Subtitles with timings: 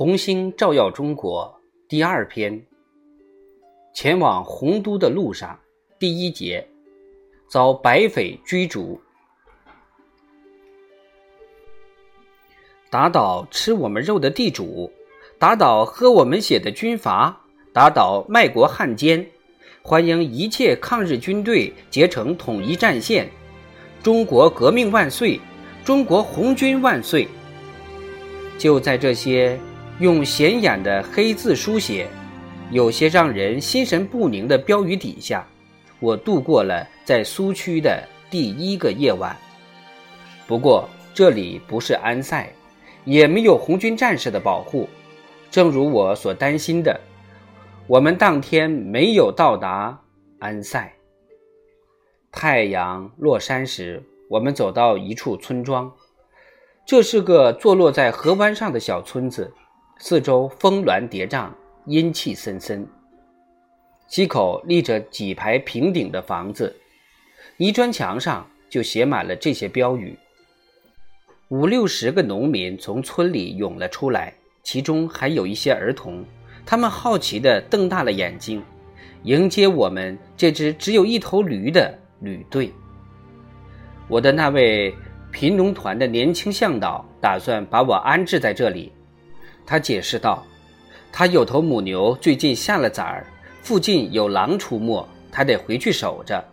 [0.00, 2.58] 红星照耀中国第二篇，
[3.92, 5.60] 前往洪都的路上，
[5.98, 6.66] 第一节，
[7.50, 8.98] 遭白匪追逐，
[12.88, 14.90] 打倒吃我们肉的地主，
[15.38, 17.38] 打倒喝我们血的军阀，
[17.70, 19.30] 打倒卖国汉奸，
[19.82, 23.30] 欢迎一切抗日军队结成统一战线，
[24.02, 25.38] 中国革命万岁，
[25.84, 27.28] 中国红军万岁！
[28.56, 29.60] 就在这些。
[30.00, 32.08] 用显眼的黑字书写，
[32.70, 35.46] 有些让人心神不宁的标语底下，
[35.98, 39.36] 我度过了在苏区的第一个夜晚。
[40.46, 42.50] 不过这里不是安塞，
[43.04, 44.88] 也没有红军战士的保护。
[45.50, 46.98] 正如我所担心的，
[47.86, 50.00] 我们当天没有到达
[50.38, 50.90] 安塞。
[52.32, 55.92] 太阳落山时，我们走到一处村庄，
[56.86, 59.52] 这是个坐落在河湾上的小村子。
[60.02, 61.50] 四周峰峦叠嶂，
[61.84, 62.88] 阴气森森。
[64.08, 66.74] 西口立着几排平顶的房子，
[67.58, 70.18] 泥砖墙上就写满了这些标语。
[71.48, 76.24] 五六十个农民从村里涌了出来，其中还有一些儿童。
[76.64, 78.62] 他们好奇地瞪大了眼睛，
[79.24, 82.72] 迎接我们这支只有一头驴的旅队。
[84.08, 84.94] 我的那位
[85.30, 88.90] 贫农团的年轻向导打算把我安置在这里。
[89.70, 90.44] 他解释道
[91.14, 93.24] ：“他有头母牛，最近下了崽儿，
[93.62, 96.44] 附近有狼出没，他得回去守着。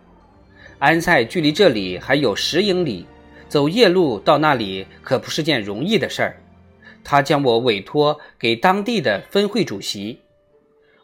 [0.78, 3.04] 安塞距离这里还有十英里，
[3.48, 6.40] 走夜路到那里可不是件容易的事儿。
[7.02, 10.20] 他将我委托给当地的分会主席。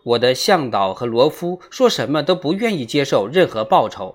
[0.05, 4.15] 我的向导和罗夫说什么都不愿意接受任何报酬，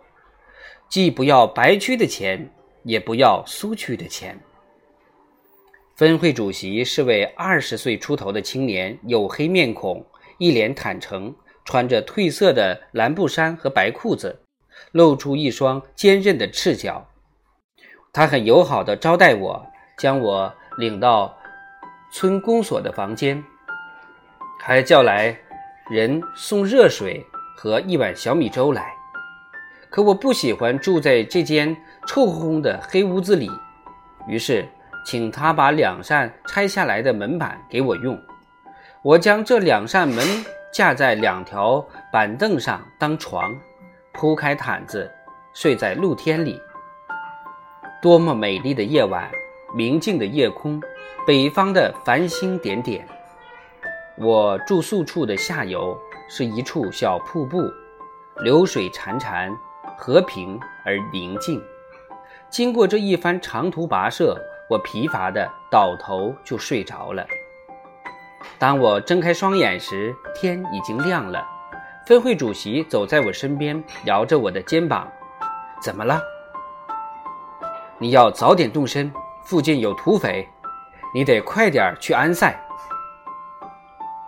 [0.88, 2.50] 既不要白区的钱，
[2.84, 4.40] 也不要苏区的钱。”
[6.00, 10.06] 分会主席是位二十岁出头的青年，黝黑面孔，
[10.38, 11.36] 一脸坦诚，
[11.66, 14.40] 穿着褪色的蓝布衫和白裤子，
[14.94, 17.06] 露出一双坚韧的赤脚。
[18.14, 19.66] 他很友好地招待我，
[19.98, 21.38] 将我领到
[22.14, 23.44] 村公所的房间，
[24.62, 25.38] 还叫来
[25.92, 27.26] 人送热水
[27.58, 28.94] 和一碗小米粥来。
[29.90, 31.76] 可我不喜欢住在这间
[32.08, 33.52] 臭烘烘的黑屋子里，
[34.30, 34.66] 于是。
[35.06, 38.22] 请他把两扇拆下来的门板给我用，
[39.02, 40.24] 我将这两扇门
[40.72, 43.56] 架在两条板凳上当床，
[44.12, 45.10] 铺开毯子
[45.54, 46.62] 睡在露天里。
[48.02, 49.30] 多么美丽的夜晚，
[49.74, 50.80] 明净的夜空，
[51.26, 53.08] 北方的繁星点点。
[54.16, 57.64] 我住宿处的下游是一处小瀑布，
[58.44, 59.52] 流水潺潺，
[59.98, 61.60] 和平而宁静。
[62.50, 64.38] 经过这一番长途跋涉。
[64.70, 67.26] 我疲乏的倒头就睡着了。
[68.60, 71.46] 当我睁开双眼时，天已经亮了。
[72.06, 75.08] 分会主席走在我身边，摇着我的肩膀
[75.82, 76.22] ：“怎么了？
[77.98, 79.12] 你要早点动身，
[79.44, 80.48] 附近有土匪，
[81.14, 82.56] 你得快点去安塞。”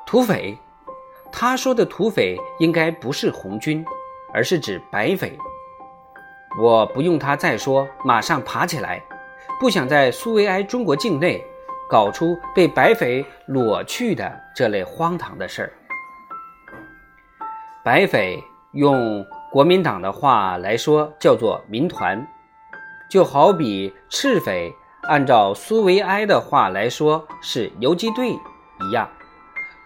[0.05, 0.57] 土匪？
[1.31, 3.85] 他说的土匪应该不是红军，
[4.33, 5.37] 而是指白匪。
[6.59, 9.01] 我不用他再说，马上爬起来。
[9.61, 11.39] 不想在苏维埃中国境内
[11.87, 15.71] 搞出被白匪裸去的这类荒唐的事儿。
[17.83, 22.27] 白匪用国民党的话来说叫做民团，
[23.07, 24.73] 就好比赤匪
[25.03, 29.07] 按照苏维埃的话来说是游击队一样。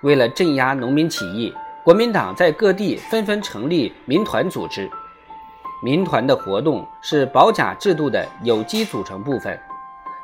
[0.03, 1.53] 为了镇压农民起义，
[1.83, 4.89] 国民党在各地纷纷成立民团组织。
[5.83, 9.59] 民团的活动是保甲制度的有机组成部分。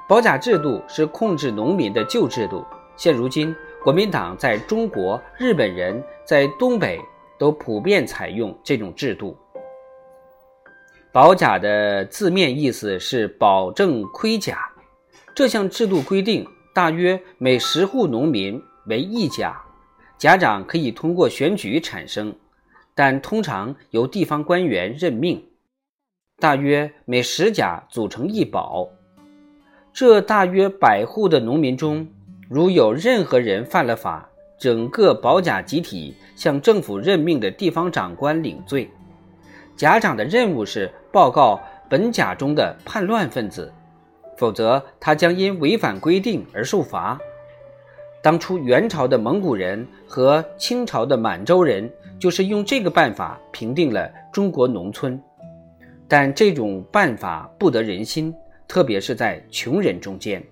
[0.08, 2.66] 保甲制度是控制农民的旧制度。
[2.98, 7.00] 现如今，国民党在中国、日本人在东北
[7.40, 9.36] 都普遍采用这种制度。
[11.12, 14.70] 保甲的字面意思是保证盔甲。
[15.34, 19.62] 这项制度规定，大约每十户农民为一甲，
[20.18, 22.36] 甲长可以通过选举产生，
[22.96, 25.46] 但通常由地方官员任命。
[26.40, 28.90] 大约每十甲组成一保，
[29.94, 32.08] 这大约百户的农民中，
[32.50, 34.28] 如有任何人犯了法，
[34.60, 38.90] 整个保甲集体向政府任命的地方长官领罪。
[39.76, 41.60] 甲长的任务是报告
[41.90, 43.72] 本甲中的叛乱分子，
[44.38, 47.20] 否则他将因违反规定而受罚。
[48.24, 55.20] 当初元朝的蒙古人和清朝的满洲人就是用这个办法平定了中国农村。
[56.08, 58.34] 但这种办法不得人心，
[58.68, 60.44] 特别是在穷人中间。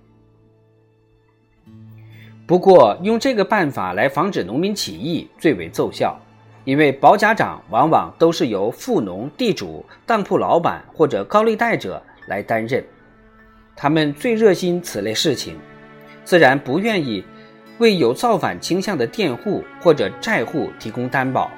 [2.47, 6.19] 不过，用这个办法来防止农民起义最为奏效，
[6.63, 12.83] 因为保甲长往往都是由富农、地主、当铺老板或者高利贷者来担任，
[13.75, 15.55] 他们最热心此类事情，
[16.23, 17.23] 自然不愿意
[17.77, 21.51] 为有造反倾向的佃户或者债户提供担保。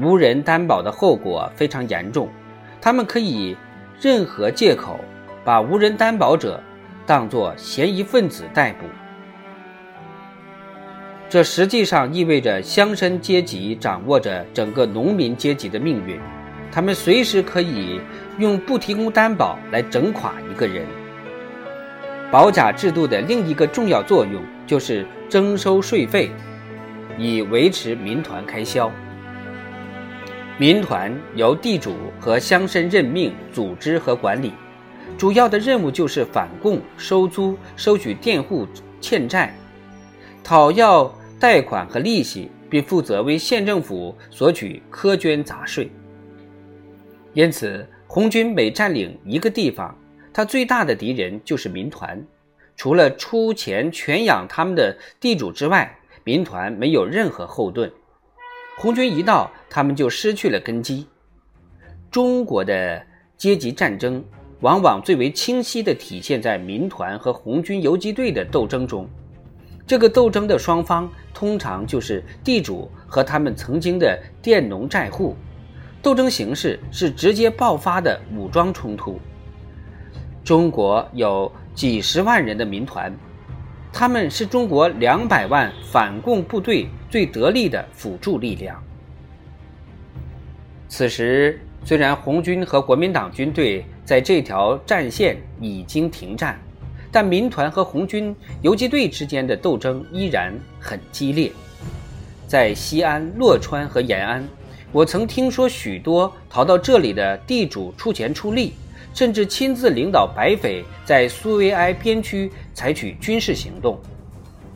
[0.00, 2.28] 无人担保的后果非常严重，
[2.80, 3.56] 他们可以
[4.00, 4.98] 任何借口
[5.44, 6.62] 把无人担保者
[7.04, 8.86] 当作嫌疑分子逮捕。
[11.28, 16.18] 这实际上意味着乡绅阶级掌握着整个农民阶级的命运，
[16.72, 18.00] 他们随时可以
[18.38, 20.86] 用不提供担保来整垮一个人。
[22.30, 26.30] 保甲制度的另一个重要作用就是征收税费，
[27.18, 28.90] 以维持民团开销。
[30.58, 34.52] 民团由地主和乡绅任命、组织和管理，
[35.16, 38.66] 主要的任务就是反共、收租、收取佃户
[39.00, 39.54] 欠债、
[40.42, 41.14] 讨要。
[41.40, 45.88] 贷款和利息，并负责为县政府索取苛捐杂税。
[47.32, 49.96] 因此，红军每占领一个地方，
[50.32, 52.20] 他最大的敌人就是民团。
[52.74, 57.88] 除了出钱全养他们的地主之外，民团没有任何后盾。
[58.80, 61.04] 红军一到，他们就失去了根基。
[62.12, 63.02] 中国的
[63.36, 64.24] 阶级战争
[64.60, 69.08] 往往最为清晰地体现在民团和红军游击队的斗争中。
[69.84, 75.34] 这个斗争的双方通常就是地主和他们曾经的佃农债户，
[76.00, 79.18] 斗争形式是直接爆发的武装冲突。
[80.44, 83.12] 中国有几十万人的民团，
[83.92, 88.82] 他们是中国两百万反共部队最得力的辅助力量。
[90.88, 96.58] 此时，虽然红军和国民党军队在这条战线已经停战。
[97.10, 101.50] 但民团和红军游击队之间的斗争依然很激烈。
[102.46, 104.46] 在西安、洛川和延安，
[104.92, 108.74] 我曾听说许多逃到这里的地主出钱出力，
[109.14, 113.98] 甚至亲自领导白匪在苏维埃边区采取军事行动。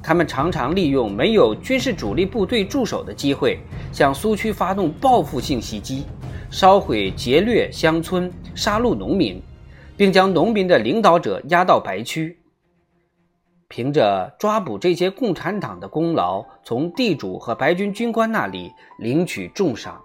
[0.02, 3.58] 他们常常利用没有军事主力部队驻守的机会，
[3.92, 6.04] 向苏区发动报复性袭击，
[6.50, 9.40] 烧毁劫掠乡村，杀戮农民。
[9.94, 12.36] 并将农民的领导者押到白区，
[13.68, 20.00] 凭着抓捕这些共产党的功劳，从地主和白军军官那里领取重赏。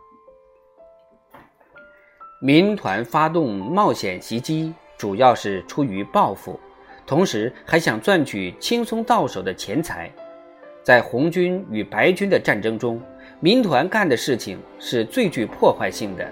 [2.39, 6.59] 民团发动冒险袭击，主要是出于报复，
[7.05, 10.11] 同时还想赚取轻松到手的钱财。
[10.83, 13.01] 在红军与白军的战争中，
[13.39, 16.31] 民团干的事情是最具破坏性的。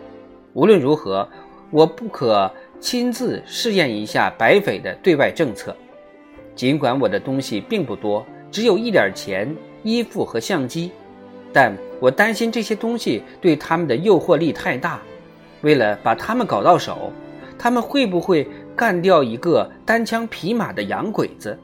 [0.53, 1.27] 无论如何，
[1.71, 2.51] 我不可。
[2.77, 5.75] 亲自试验一下白匪的对外政策。
[6.53, 10.91] 尽管我的东西并不多，只有一点钱、衣服和相机，
[11.51, 15.01] 但我担心这些东西对他们的诱惑力太大。
[15.65, 17.12] 为了把他们搞到手，
[17.57, 21.57] 他们会不会干掉一个单枪匹马的洋鬼子？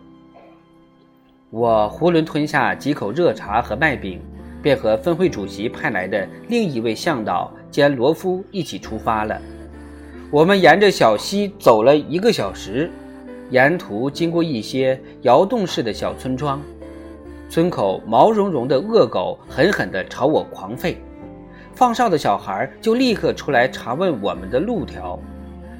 [1.51, 4.19] 我囫囵吞下几口热茶和麦饼，
[4.59, 9.39] 便和分会主席派来的另一位向导兼罗夫一起出发了。
[10.31, 12.89] 我们沿着小溪走了一个小时，
[13.51, 16.59] 沿途经过一些窑洞式的小村庄，
[17.49, 20.95] 村口毛茸茸的恶狗狠狠地朝我狂吠，
[21.81, 25.19] 放哨的小孩就立刻出来查问我们的路条。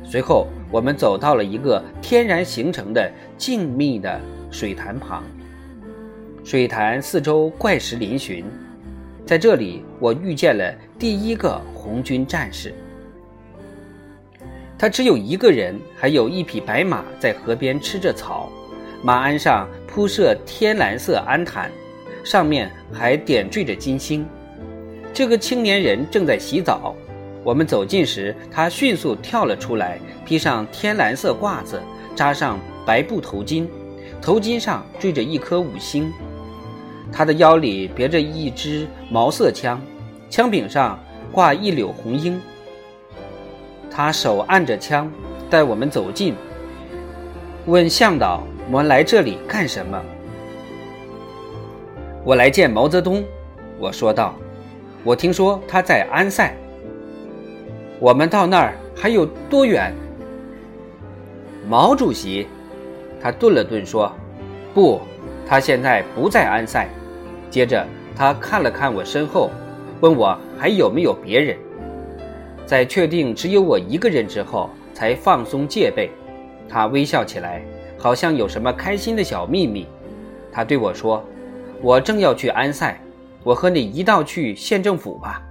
[0.04, 5.24] 随后，我们走到了一个天然形成的静谧的水潭旁，
[6.44, 8.44] 水潭四周怪石嶙峋，
[9.28, 12.74] 在这里，我遇见了第一个红军战士。
[14.80, 18.50] 他只有一个人，还有一匹白马在河边吃着草，
[19.04, 21.70] 马鞍上铺设天蓝色鞍毯，
[22.24, 24.26] 上面还点缀着金星。
[25.14, 26.96] 这个青年人正在洗澡。
[27.44, 31.82] 我们走近时，他迅速跳了出来，披上天蓝色褂子，
[32.16, 33.68] 扎上白布头巾，
[34.22, 36.12] 头巾上缀着一颗五星。
[37.12, 39.82] 他的腰里别着一支毛瑟枪，
[40.30, 40.98] 枪柄上
[41.32, 42.40] 挂一绺红缨。
[43.90, 45.12] 他手按着枪，
[45.50, 46.36] 带我们走近，
[47.66, 50.02] 问向导：“我们来这里干什么？”
[52.24, 53.24] 我来见毛泽东，
[53.80, 54.36] 我说道
[55.04, 56.56] ：“我听说他在安塞。”
[58.00, 59.94] 我们到那儿还有多远？
[61.70, 62.48] 毛主席，
[63.22, 64.12] 他顿了顿说
[64.74, 65.00] ：“不，
[65.48, 66.88] 他现在不在安塞。”
[67.50, 69.52] 接着他看了看我身后，
[70.00, 71.58] 问我还有没有别人。
[72.66, 76.10] 在确定只有我一个人之后，才放松戒备。
[76.70, 77.62] 他微笑起来，
[77.98, 79.86] 好像有什么开心的小秘密。
[80.52, 81.24] 他对我说
[81.84, 82.98] ：“我正要去安塞，
[83.44, 85.42] 我和你一道去县政府吧。”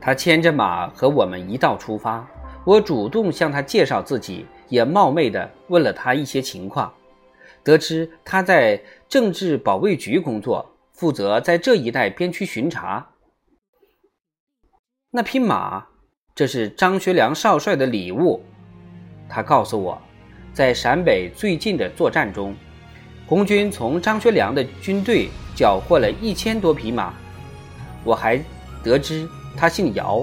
[0.00, 2.26] 他牵着马和我们一道出发。
[2.64, 6.92] 我主动向他介绍自己，也冒昧地问了他一些情况，
[7.64, 13.04] 得知他在政治保卫局工作，负责在这一带边区巡查。
[15.10, 15.84] 那匹马，
[16.36, 18.44] 这是张学良少帅的礼物。
[19.28, 20.00] 他告诉我，
[20.52, 22.54] 在陕北最近的作战中，
[23.32, 27.14] 红军从张学良的军队缴获了一千多匹马。
[28.04, 28.38] 我还
[28.84, 30.22] 得知他姓姚，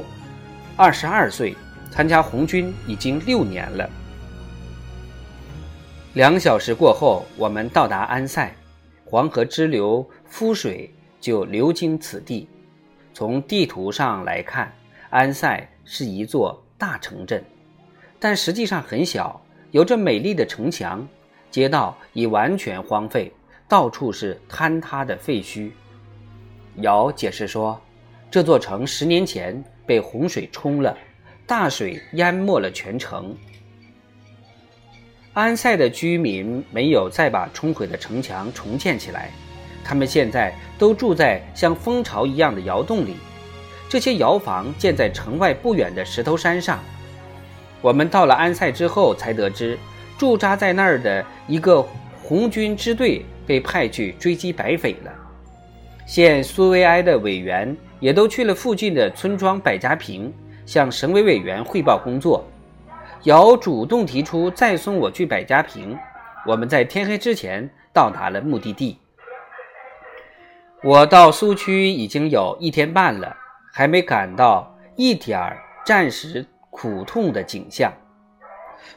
[0.77, 1.55] 二十二岁。
[1.89, 3.89] 参加红军已经六年了。
[6.13, 8.55] 两小时过后，我们到达安塞，
[9.05, 12.47] 黄河支流夫水就流经此地。
[13.11, 14.71] 从地图上来看，
[15.09, 17.43] 安塞是一座大城镇，
[18.19, 21.07] 但实际上很小，有着美丽的城墙，
[21.51, 23.31] 街道已完全荒废，
[23.67, 25.71] 到处是坍塌的废墟。
[26.77, 27.79] 尧解释说，
[28.31, 30.95] 这座城十年前被洪水冲了。
[31.45, 33.35] 大水淹没了全城。
[35.33, 39.31] 安塞的居民没有再把冲毁的城墙重建起来，
[39.83, 43.15] 他们现在都住在像蜂巢一样的窑洞里。
[43.89, 46.79] 这些窑房建在城外不远的石头山上。
[47.81, 49.75] 我们到了安塞之后，才得知
[50.19, 51.83] 驻扎在那儿的一个
[52.21, 55.11] 红军支队被派去追击白匪了。
[56.05, 60.31] 县苏维埃的委员也都去了附近的村庄百家坪。
[60.65, 62.45] 向省委委员汇报工作，
[63.23, 65.97] 姚主动提出再送我去百家坪。
[66.45, 68.99] 我们在天黑之前到达了目的地。
[70.83, 73.35] 我到苏区已经有一天半了，
[73.73, 77.91] 还没感到一点儿战时苦痛的景象。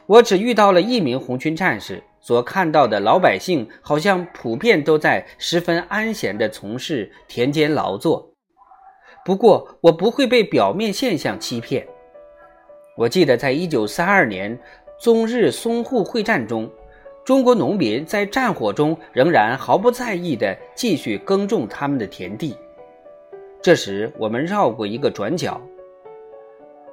[0.05, 8.31] 我只遇到了一名红军战士，所看到的老百姓好像普遍都在十分安闲地从事田间劳作。
[9.25, 11.87] 不过，我不会被表面现象欺骗。
[12.97, 14.59] 我记得，在一九三二年
[14.99, 16.69] 中日淞沪会战中，
[17.23, 22.55] 中国农民在战火中仍然毫不在意地继续耕种他们的田地。
[23.61, 25.61] 这时，我们绕过一个转角，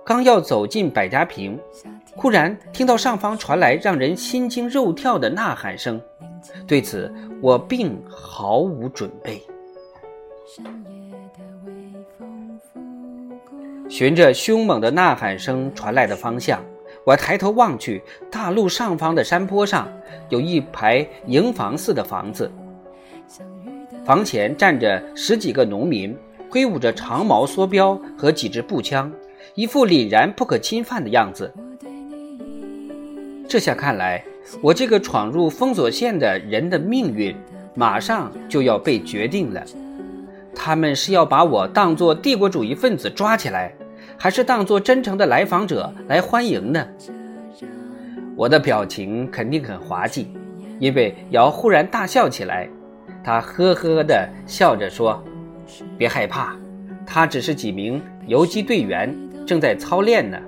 [0.06, 1.58] 刚要走进百家坪，
[2.16, 6.00] 忽然听到上方传来让人心惊肉跳的呐喊声。
[6.66, 9.42] 对此，我并毫无准备。
[13.88, 16.62] 循着凶猛的呐喊声传来的方向，
[17.04, 19.88] 我抬头望去，大路上方的山坡上
[20.28, 22.50] 有一排营房似的房子，
[24.04, 26.16] 房前站着十几个农民，
[26.50, 29.12] 挥舞着长矛梭镖和几支步枪，
[29.54, 31.52] 一副凛然不可侵犯的样子。
[33.50, 34.22] 这下看来，
[34.62, 37.34] 我这个闯入封锁线的人的命运
[37.74, 39.60] 马上就要被决定了。
[40.54, 43.74] 他们是要把我当作帝国主义分子抓起来，
[44.16, 46.86] 还是当作真诚的来访者来欢迎呢？
[48.36, 50.32] 我的表情肯定很滑稽，
[50.78, 52.68] 因为姚忽然大笑起来。
[53.24, 55.20] 他呵呵地笑着说
[55.98, 56.56] ：“别害怕，
[57.04, 59.12] 他只是几名游击队员，
[59.44, 60.38] 正在操练呢。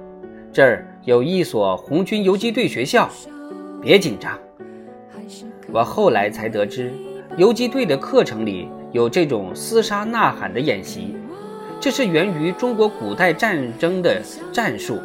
[0.52, 3.08] 这儿有一所红军游击队学校，
[3.80, 4.38] 别紧张。”
[5.72, 6.92] 我后来才得知，
[7.36, 8.68] 游击队的课程里。
[8.92, 11.16] 有这种厮杀呐喊的演习，
[11.80, 14.20] 这是源于中国古代战争的
[14.52, 14.98] 战术，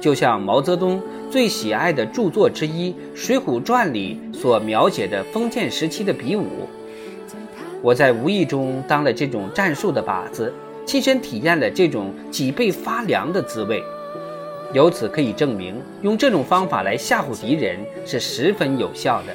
[0.00, 1.00] 就像毛泽东
[1.30, 6.48] 最喜爱的著作之一《水浒传》里所描写的封建时期的比武。
[7.80, 10.52] 我在无意中当了这种战术的靶子，
[10.84, 13.80] 亲身体验了这种脊背发凉的滋味，
[14.74, 19.34] 由此可以证明，用这种方法来吓唬敌人是十分有效的。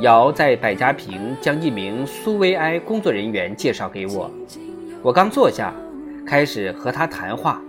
[0.00, 4.30] 尧在百家坪将一名苏维埃工作人员介绍给我，
[5.02, 5.74] 我刚坐下，
[6.26, 7.62] 开始和他谈话，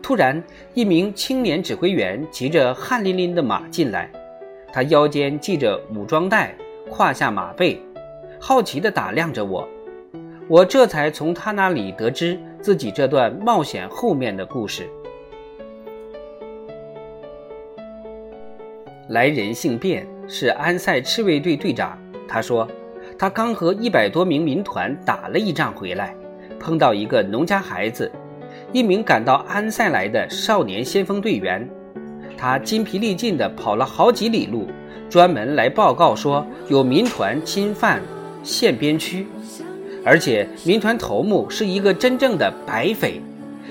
[0.00, 0.40] 突然
[0.74, 4.08] 一名青年指挥员骑着汗淋淋的马进来，
[4.72, 6.54] 他腰间系着武装带，
[6.88, 7.80] 胯下马背，
[8.40, 9.68] 好奇地打量着我，
[10.48, 14.88] 我这才从他那里得知自己这段冒险后面的故事。
[19.08, 20.06] 来人姓卞。
[20.30, 21.98] 是安塞赤卫队队长。
[22.28, 22.68] 他说，
[23.18, 26.14] 他刚和一百多名民团打了一仗回来，
[26.60, 28.12] 碰到一个农家孩子，
[28.74, 31.66] 一名赶到安塞来的少年先锋队员。
[32.36, 34.68] 他筋疲力尽地跑了好几里路，
[35.08, 38.02] 专门来报告说有民团侵犯
[38.42, 39.26] 县边区，
[40.04, 43.22] 而且民团头目是一个真正的白匪，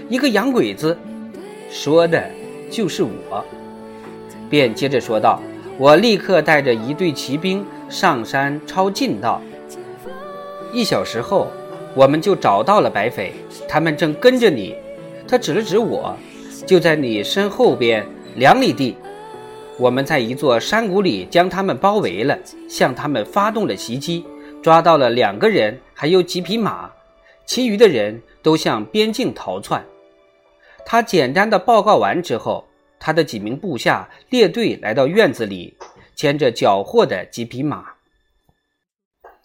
[0.09, 0.97] 一个洋鬼子，
[1.69, 2.23] 说的
[2.71, 3.45] 就是我。
[4.49, 5.41] 便接着说道。
[5.77, 9.39] 我立刻带着一队骑兵上山抄近道。
[10.73, 11.47] 一小时后，
[11.93, 13.31] 我们就找到了白匪，
[13.69, 14.75] 他们正跟着你。
[15.27, 16.15] 他指了指我，
[16.65, 18.03] 就在你身后边
[18.35, 18.95] 两里地。
[19.77, 22.35] 我们在一座山谷里将他们包围了，
[22.67, 24.25] 向他们发动了袭击，
[24.63, 26.89] 抓到了两个人，还有几匹马，
[27.45, 29.85] 其余的人都向边境逃窜。
[30.83, 32.65] 他简单的报告完之后，
[32.99, 35.77] 他的几名部下列队来到院子里，
[36.15, 37.85] 牵着缴获的几匹马。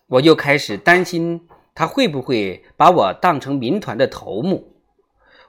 [0.08, 4.74] 我又开始担心他会不会把我当成民团的头目。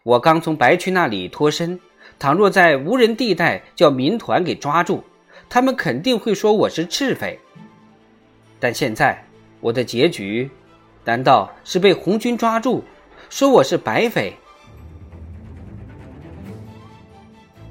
[0.03, 1.79] 我刚从白区那里脱身，
[2.19, 5.03] 倘若在无人地带叫民团给抓住，
[5.49, 7.39] 他们肯定会说我是赤匪。
[8.59, 9.25] 但现在
[9.59, 10.49] 我的结局，
[11.03, 12.83] 难道是被红军抓住，
[13.29, 14.33] 说我是白匪？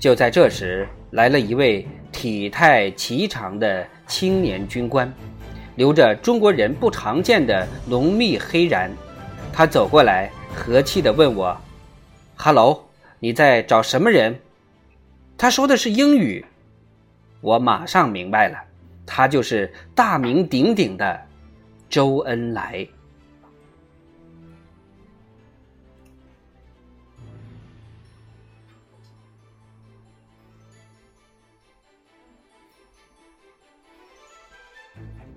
[0.02, 5.14] 就在这时，来了一位体态颀长的青年军官，
[5.76, 8.90] 留着中国人不常见的浓密黑髯。
[9.52, 11.56] 他走过来，和气地问我
[12.34, 12.82] 哈喽，
[13.20, 14.40] 你在找什么人？”
[15.38, 16.44] 他说的是英语。
[17.40, 18.58] 我马上明白了，
[19.06, 21.20] 他就是大名鼎鼎的
[21.88, 22.84] 周恩来。